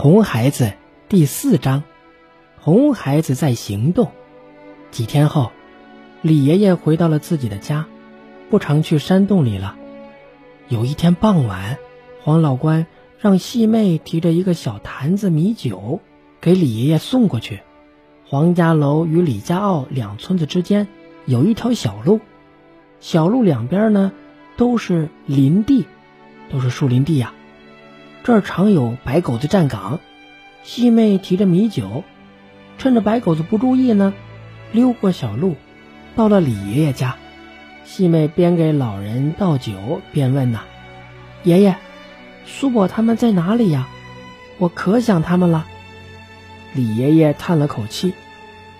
[0.00, 0.74] 红孩子
[1.08, 1.82] 第四章，
[2.60, 4.12] 红孩子在行动。
[4.92, 5.50] 几天后，
[6.22, 7.86] 李爷爷回到了自己的家，
[8.48, 9.74] 不常去山洞里了。
[10.68, 11.78] 有一天傍晚，
[12.22, 12.86] 黄老官
[13.18, 15.98] 让细妹提着一个小坛子米酒
[16.40, 17.62] 给李爷爷送过去。
[18.24, 20.86] 黄家楼与李家坳两村子之间
[21.26, 22.20] 有一条小路，
[23.00, 24.12] 小路两边呢
[24.56, 25.86] 都是林地，
[26.52, 27.34] 都是树林地呀。
[28.24, 30.00] 这儿常有白狗子站岗，
[30.62, 32.04] 细妹提着米酒，
[32.76, 34.12] 趁着白狗子不注意呢，
[34.72, 35.56] 溜过小路，
[36.14, 37.16] 到了李爷爷家。
[37.84, 40.60] 细妹边给老人倒酒边问呐
[41.42, 41.76] ：“爷爷，
[42.44, 43.88] 苏宝他们在哪里呀？
[44.58, 45.66] 我可想他们了。”
[46.74, 48.12] 李爷爷叹了口气，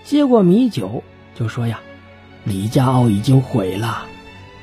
[0.03, 1.79] 接过米酒就说：“呀，
[2.43, 4.05] 李家坳已经毁了。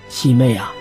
[0.09, 0.73] 细妹啊，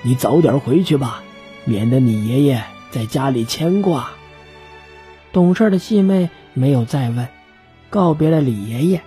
[0.00, 1.22] 你早点回去吧，
[1.66, 4.10] 免得你爷爷。”在家里牵挂。
[5.32, 7.28] 懂事的细妹没有再问，
[7.88, 9.02] 告别了李爷爷。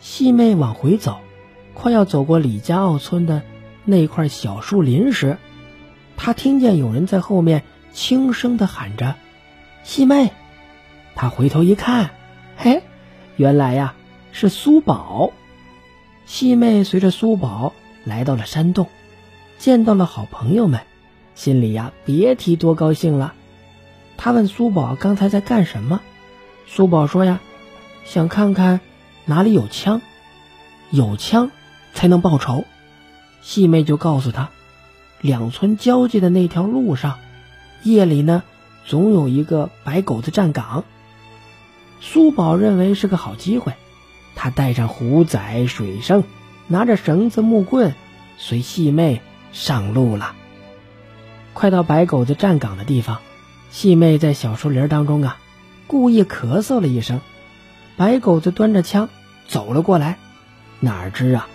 [0.00, 1.20] 细妹往回走，
[1.74, 3.42] 快要走过李家坳村的
[3.84, 5.38] 那块小树林时，
[6.16, 9.16] 她听见有人在后面轻声的喊着
[9.84, 10.30] ：“细妹。”
[11.14, 12.10] 她回头一看，
[12.56, 12.82] 嘿，
[13.36, 13.94] 原来呀
[14.32, 15.32] 是苏宝。
[16.24, 17.74] 细妹随着苏宝
[18.04, 18.86] 来到了山洞，
[19.58, 20.80] 见到了好朋友们。
[21.34, 23.34] 心里呀，别提多高兴了。
[24.16, 26.00] 他问苏宝刚才在干什么，
[26.66, 27.40] 苏宝说呀，
[28.04, 28.80] 想看看
[29.24, 30.02] 哪里有枪，
[30.90, 31.50] 有枪
[31.94, 32.64] 才能报仇。
[33.40, 34.50] 细妹就告诉他，
[35.22, 37.18] 两村交界的那条路上，
[37.82, 38.42] 夜里呢
[38.84, 40.84] 总有一个白狗子站岗。
[42.02, 43.72] 苏宝认为是个好机会，
[44.34, 46.24] 他带上虎仔、水生，
[46.66, 47.94] 拿着绳子、木棍，
[48.36, 50.34] 随细妹上路了。
[51.60, 53.18] 快到白狗子站岗的地方，
[53.68, 55.36] 细妹在小树林当中啊，
[55.86, 57.20] 故意咳嗽了一声。
[57.98, 59.10] 白狗子端着枪
[59.46, 60.16] 走了过来，
[60.80, 61.48] 哪知啊，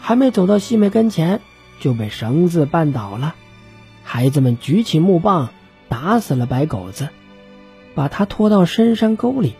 [0.00, 1.40] 还没走到细妹跟前，
[1.78, 3.36] 就被绳子绊倒了。
[4.02, 5.50] 孩子们举起木棒
[5.88, 7.10] 打死了白狗子，
[7.94, 9.54] 把他拖到深山沟里。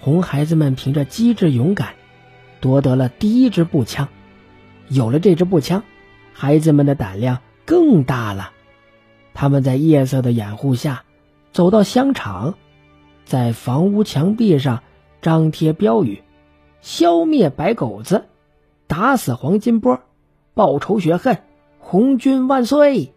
[0.00, 1.90] 红孩子们凭着机智勇敢，
[2.58, 4.08] 夺得了第一支步枪。
[4.88, 5.84] 有了这支步枪，
[6.32, 8.50] 孩子们的胆量更大了。
[9.38, 11.04] 他们在夜色的掩护下，
[11.52, 12.54] 走到香场，
[13.26, 14.82] 在房屋墙壁上
[15.20, 16.22] 张贴标语
[16.80, 18.24] ：“消灭白狗子，
[18.86, 20.00] 打死黄金波，
[20.54, 21.42] 报仇雪恨，
[21.78, 23.12] 红军万岁！”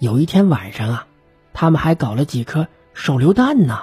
[0.00, 1.06] 有一天晚上啊，
[1.52, 3.80] 他们还搞了几颗手榴弹呢。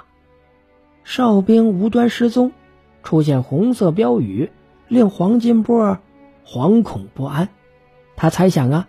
[1.03, 2.53] 哨兵无端失踪，
[3.03, 4.51] 出现红色标语，
[4.87, 5.99] 令黄金波
[6.43, 7.49] 惶恐不安。
[8.15, 8.87] 他猜想啊。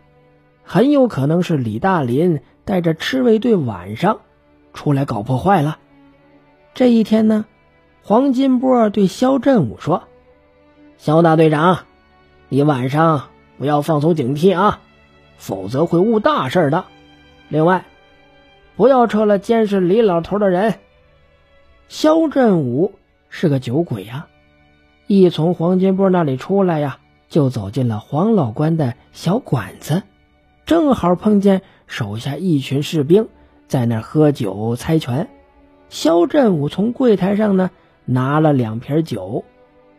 [0.69, 4.19] 很有可能是李大林带着赤卫队晚上
[4.75, 5.79] 出来搞破坏了。
[6.75, 7.45] 这一天呢，
[8.03, 10.03] 黄金波对肖振武说
[10.99, 11.85] ：“肖大队长，
[12.49, 13.29] 你晚上
[13.59, 14.81] 不要放松警惕啊，
[15.39, 16.85] 否则会误大事的。
[17.49, 17.87] 另外，
[18.75, 20.75] 不要撤了监视李老头的人。”
[21.89, 22.93] 肖振武
[23.29, 24.27] 是个酒鬼呀，
[25.07, 26.99] 一从黄金波那里出来呀，
[27.29, 30.03] 就走进了黄老官的小馆子。
[30.67, 33.29] 正好碰见手下一群士兵
[33.69, 35.29] 在那喝酒猜拳，
[35.89, 37.71] 肖振武从柜台上呢
[38.05, 39.45] 拿了两瓶酒，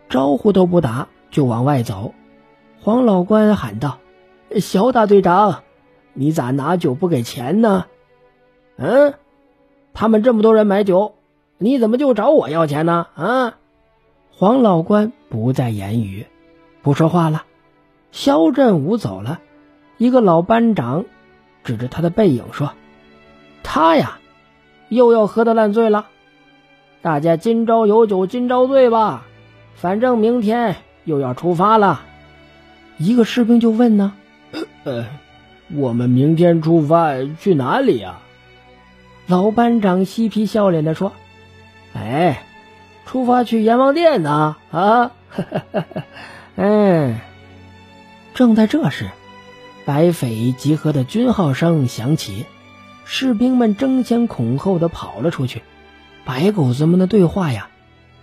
[0.09, 2.13] 招呼都不打就往外走。
[2.81, 3.99] 黄老官喊道
[4.59, 5.63] ：“肖大队长，
[6.13, 7.85] 你咋拿酒不给钱呢
[8.75, 9.13] ？”“嗯，
[9.93, 11.15] 他们这么多人买酒，
[11.57, 13.57] 你怎么就找我要钱呢？”啊！
[14.31, 16.27] 黄老官不再言语，
[16.81, 17.45] 不说话了。
[18.11, 19.39] 肖振武走了。
[19.97, 21.05] 一个老班长
[21.63, 22.73] 指着他的背影说
[23.63, 24.19] ：“他呀，
[24.89, 26.07] 又要喝得烂醉了。
[27.01, 29.25] 大家今朝有酒今朝醉吧，
[29.75, 32.01] 反正明天又要出发了。”
[32.97, 34.13] 一个士兵就问呢
[34.83, 35.05] ：“呃，
[35.73, 38.19] 我们明天出发去哪里呀？”
[39.27, 41.11] 老班长嬉皮笑脸的说
[41.93, 42.43] ：“哎，
[43.05, 44.55] 出发去阎王殿呢！
[44.71, 45.11] 啊，
[46.55, 47.21] 哎。”
[48.33, 49.09] 正在这时。
[49.87, 52.45] 白匪集合的军号声响起，
[53.05, 55.61] 士兵们争先恐后的跑了出去。
[56.25, 57.69] 白狗子们的对话呀，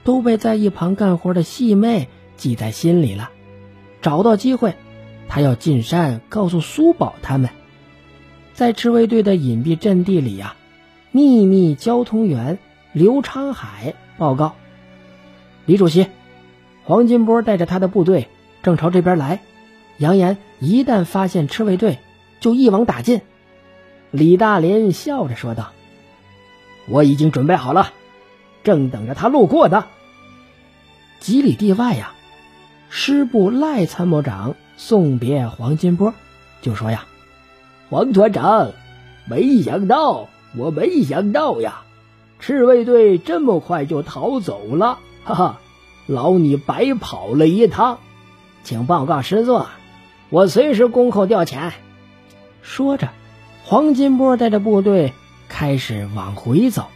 [0.05, 3.31] 都被在一旁干活的细妹记在心里了。
[4.03, 4.75] 找到机会，
[5.27, 7.49] 他要进山告诉苏宝他们。
[8.53, 10.57] 在赤卫队的隐蔽阵地里呀，
[11.13, 12.59] 秘密交通员
[12.93, 14.55] 刘昌海报告：
[15.65, 16.09] 李主席，
[16.85, 18.29] 黄金波带着他的部队
[18.63, 19.41] 正朝这边来。
[19.99, 21.99] 扬言一旦发现赤卫队，
[22.41, 23.21] 就一网打尽。
[24.11, 25.73] 李大林笑着说道
[26.89, 27.93] ：“我已经准备好了，
[28.63, 29.87] 正等着他路过的。
[31.21, 32.13] 几里地外呀，
[32.89, 36.13] 师部赖参谋长送别黄金波，
[36.61, 37.07] 就说呀
[37.91, 38.73] ：“黄团长，
[39.27, 41.83] 没想到，我没想到呀，
[42.39, 45.61] 赤卫队这么快就逃走了，哈哈，
[46.07, 47.99] 劳你白跑了一趟，
[48.63, 49.69] 请报告师座，
[50.31, 51.73] 我随时恭候调遣。”
[52.63, 53.11] 说着，
[53.65, 55.13] 黄金波带着部队
[55.49, 56.87] 开始往回走。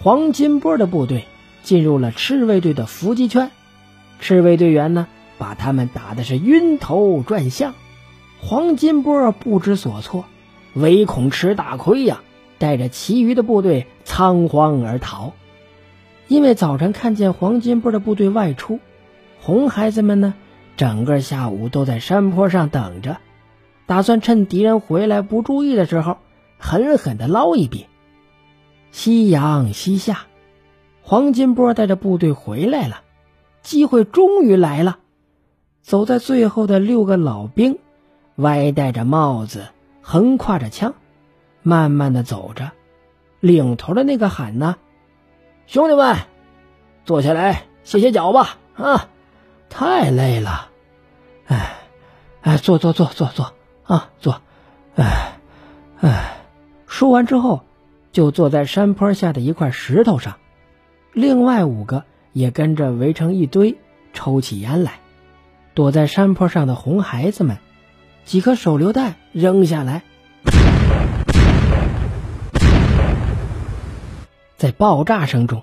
[0.00, 1.26] 黄金波的部队
[1.62, 3.50] 进入了赤卫队的伏击圈，
[4.20, 7.74] 赤卫队员呢把他们打的是晕头转向。
[8.40, 10.24] 黄金波不知所措，
[10.74, 12.20] 唯恐吃大亏呀，
[12.58, 15.32] 带着其余的部队仓皇而逃。
[16.28, 18.78] 因为早晨看见黄金波的部队外出，
[19.40, 20.34] 红孩子们呢
[20.78, 23.16] 整个下午都在山坡上等着，
[23.84, 26.18] 打算趁敌人回来不注意的时候
[26.56, 27.86] 狠狠的捞一笔。
[28.92, 30.20] 夕阳西下，
[31.02, 33.00] 黄金波带着部队回来了，
[33.60, 35.00] 机会终于来了。
[35.82, 37.78] 走在最后的六个老兵，
[38.36, 39.66] 歪戴着帽子，
[40.00, 40.94] 横挎着枪，
[41.62, 42.70] 慢慢的走着。
[43.40, 44.76] 领头的那个喊呢
[45.66, 46.18] ：“兄弟们，
[47.04, 48.58] 坐下来歇歇脚吧！
[48.76, 49.08] 啊，
[49.68, 50.70] 太累了。
[51.46, 51.76] 哎，
[52.42, 53.54] 哎，坐坐坐坐坐
[53.84, 54.40] 啊，坐。
[54.96, 55.38] 哎，
[56.00, 56.34] 哎。”
[56.86, 57.64] 说完之后。
[58.10, 60.38] 就坐在山坡下的一块石头上，
[61.12, 63.76] 另外五个也跟着围成一堆，
[64.12, 64.94] 抽起烟来。
[65.74, 67.58] 躲在山坡上的红孩子们，
[68.24, 70.02] 几颗手榴弹扔下来，
[74.56, 75.62] 在爆炸声中，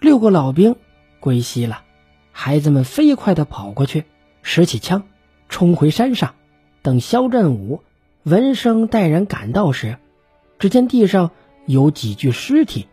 [0.00, 0.74] 六个老兵
[1.20, 1.82] 归西了。
[2.36, 4.04] 孩子们飞快地跑过去，
[4.42, 5.04] 拾起枪，
[5.48, 6.34] 冲回山上。
[6.82, 7.82] 等肖振武
[8.24, 9.96] 闻声带人赶到时，
[10.58, 11.30] 只见地上。
[11.66, 12.88] 有几具尸体。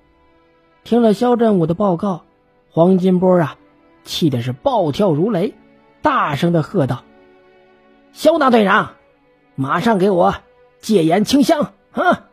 [0.86, 2.24] 听了肖振武的报告，
[2.70, 3.58] 黄金波啊，
[4.06, 5.56] 气的是暴跳如雷，
[6.02, 7.04] 大声的喝道
[8.14, 8.94] ：“肖大队长，
[9.56, 10.36] 马上给我
[10.80, 12.30] 戒严清乡！”啊！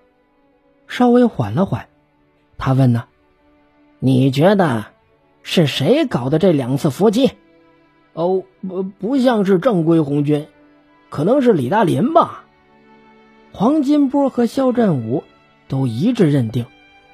[0.86, 1.88] 稍微缓了缓，
[2.56, 3.06] 他问呢
[3.98, 4.84] ：“你觉得
[5.50, 7.30] 是谁搞的这两次伏击
[8.12, 10.46] ？”“哦，不，不像是正规红军，
[11.08, 12.44] 可能是李大林吧。”
[13.52, 15.24] 黄金波和肖振武。
[15.70, 16.64] 都一致认定，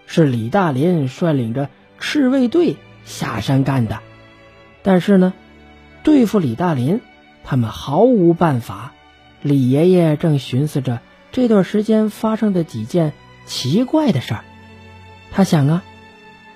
[0.07, 3.99] 是李大林率领着赤卫队下山干的。
[4.85, 5.35] 但是呢，
[6.05, 7.01] 对付李大林，
[7.43, 8.93] 他们毫无办法。
[9.43, 11.01] 李爷爷正寻思着
[11.33, 13.13] 这段时间发生的几件
[13.45, 14.45] 奇怪的事儿。
[15.33, 15.83] 他想啊，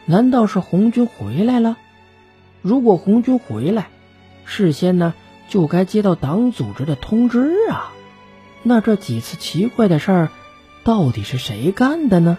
[0.09, 1.77] 难道是红军回来了？
[2.63, 3.89] 如果红军回来，
[4.45, 5.15] 事先呢
[5.49, 7.93] 就该接到党组织的通知啊。
[8.63, 10.29] 那这几次奇怪的事儿。
[10.85, 12.39] 到底是谁干的呢？